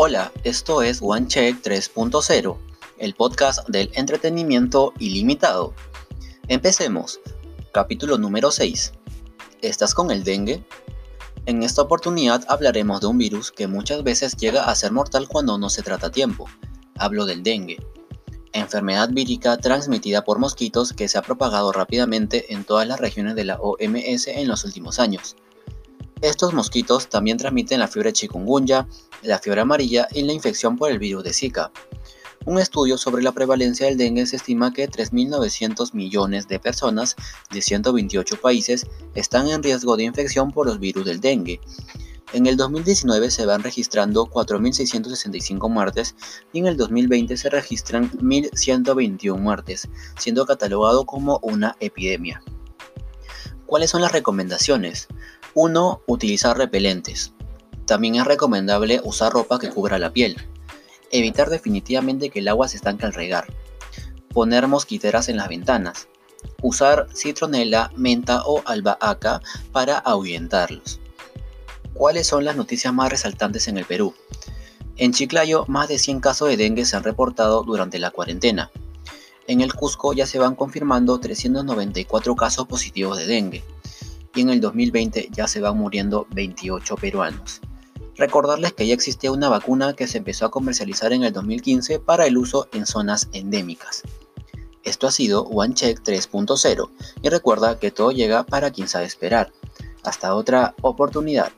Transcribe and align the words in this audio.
Hola, 0.00 0.30
esto 0.44 0.80
es 0.80 1.00
OneCheck 1.02 1.60
3.0, 1.60 2.56
el 2.98 3.14
podcast 3.14 3.68
del 3.68 3.90
entretenimiento 3.94 4.92
ilimitado. 5.00 5.74
Empecemos. 6.46 7.18
Capítulo 7.72 8.16
número 8.16 8.52
6. 8.52 8.92
¿Estás 9.60 9.94
con 9.94 10.12
el 10.12 10.22
dengue? 10.22 10.64
En 11.46 11.64
esta 11.64 11.82
oportunidad 11.82 12.44
hablaremos 12.46 13.00
de 13.00 13.08
un 13.08 13.18
virus 13.18 13.50
que 13.50 13.66
muchas 13.66 14.04
veces 14.04 14.36
llega 14.36 14.66
a 14.66 14.74
ser 14.76 14.92
mortal 14.92 15.26
cuando 15.26 15.58
no 15.58 15.68
se 15.68 15.82
trata 15.82 16.06
a 16.06 16.12
tiempo. 16.12 16.44
Hablo 16.96 17.26
del 17.26 17.42
dengue 17.42 17.78
enfermedad 18.52 19.10
vírica 19.10 19.56
transmitida 19.56 20.24
por 20.24 20.38
mosquitos 20.38 20.92
que 20.92 21.08
se 21.08 21.18
ha 21.18 21.22
propagado 21.22 21.72
rápidamente 21.72 22.52
en 22.52 22.64
todas 22.64 22.86
las 22.86 23.00
regiones 23.00 23.34
de 23.34 23.44
la 23.44 23.58
OMS 23.60 24.28
en 24.28 24.48
los 24.48 24.64
últimos 24.64 24.98
años. 24.98 25.36
Estos 26.20 26.52
mosquitos 26.52 27.08
también 27.08 27.36
transmiten 27.36 27.80
la 27.80 27.88
fiebre 27.88 28.12
chikungunya, 28.12 28.88
la 29.22 29.38
fiebre 29.38 29.60
amarilla 29.60 30.08
y 30.12 30.22
la 30.22 30.32
infección 30.32 30.76
por 30.76 30.90
el 30.90 30.98
virus 30.98 31.24
de 31.24 31.32
Zika. 31.32 31.70
Un 32.44 32.58
estudio 32.58 32.96
sobre 32.96 33.22
la 33.22 33.32
prevalencia 33.32 33.86
del 33.86 33.98
dengue 33.98 34.26
se 34.26 34.36
estima 34.36 34.72
que 34.72 34.88
3.900 34.88 35.92
millones 35.92 36.48
de 36.48 36.58
personas 36.58 37.16
de 37.50 37.60
128 37.60 38.40
países 38.40 38.86
están 39.14 39.48
en 39.48 39.62
riesgo 39.62 39.96
de 39.96 40.04
infección 40.04 40.50
por 40.50 40.66
los 40.66 40.78
virus 40.78 41.04
del 41.04 41.20
dengue, 41.20 41.60
en 42.34 42.46
el 42.46 42.58
2019 42.58 43.30
se 43.30 43.46
van 43.46 43.62
registrando 43.62 44.26
4.665 44.26 45.70
muertes 45.70 46.14
y 46.52 46.58
en 46.58 46.66
el 46.66 46.76
2020 46.76 47.38
se 47.38 47.48
registran 47.48 48.10
1.121 48.10 49.38
muertes, 49.38 49.88
siendo 50.18 50.44
catalogado 50.44 51.06
como 51.06 51.38
una 51.42 51.76
epidemia. 51.80 52.42
¿Cuáles 53.64 53.88
son 53.88 54.02
las 54.02 54.12
recomendaciones? 54.12 55.08
1. 55.54 56.02
Utilizar 56.06 56.58
repelentes. 56.58 57.32
También 57.86 58.16
es 58.16 58.24
recomendable 58.24 59.00
usar 59.02 59.32
ropa 59.32 59.58
que 59.58 59.70
cubra 59.70 59.98
la 59.98 60.12
piel. 60.12 60.36
Evitar 61.10 61.48
definitivamente 61.48 62.28
que 62.28 62.40
el 62.40 62.48
agua 62.48 62.68
se 62.68 62.76
estanque 62.76 63.06
al 63.06 63.14
regar. 63.14 63.46
Poner 64.32 64.68
mosquiteras 64.68 65.28
en 65.28 65.38
las 65.38 65.48
ventanas. 65.48 66.06
Usar 66.62 67.08
citronela, 67.14 67.90
menta 67.96 68.42
o 68.44 68.62
albahaca 68.66 69.40
para 69.72 69.98
ahuyentarlos. 69.98 71.00
¿Cuáles 71.94 72.26
son 72.26 72.44
las 72.44 72.56
noticias 72.56 72.92
más 72.92 73.10
resaltantes 73.10 73.68
en 73.68 73.78
el 73.78 73.86
Perú? 73.86 74.14
En 74.96 75.12
Chiclayo, 75.12 75.64
más 75.66 75.88
de 75.88 75.98
100 75.98 76.20
casos 76.20 76.48
de 76.48 76.56
dengue 76.56 76.84
se 76.84 76.96
han 76.96 77.04
reportado 77.04 77.62
durante 77.62 77.98
la 77.98 78.10
cuarentena. 78.10 78.70
En 79.46 79.62
el 79.62 79.72
Cusco 79.72 80.12
ya 80.12 80.26
se 80.26 80.38
van 80.38 80.54
confirmando 80.54 81.18
394 81.18 82.36
casos 82.36 82.66
positivos 82.66 83.16
de 83.16 83.26
dengue. 83.26 83.64
En 84.38 84.50
el 84.50 84.60
2020 84.60 85.30
ya 85.32 85.48
se 85.48 85.60
van 85.60 85.76
muriendo 85.76 86.28
28 86.30 86.94
peruanos. 86.94 87.60
Recordarles 88.14 88.72
que 88.72 88.86
ya 88.86 88.94
existía 88.94 89.32
una 89.32 89.48
vacuna 89.48 89.94
que 89.94 90.06
se 90.06 90.18
empezó 90.18 90.46
a 90.46 90.50
comercializar 90.52 91.12
en 91.12 91.24
el 91.24 91.32
2015 91.32 91.98
para 91.98 92.24
el 92.24 92.38
uso 92.38 92.68
en 92.72 92.86
zonas 92.86 93.28
endémicas. 93.32 94.04
Esto 94.84 95.08
ha 95.08 95.10
sido 95.10 95.42
OneCheck 95.42 96.04
3.0 96.04 96.88
y 97.20 97.28
recuerda 97.30 97.80
que 97.80 97.90
todo 97.90 98.12
llega 98.12 98.46
para 98.46 98.70
quien 98.70 98.86
sabe 98.86 99.06
esperar. 99.06 99.52
Hasta 100.04 100.32
otra 100.36 100.76
oportunidad. 100.82 101.50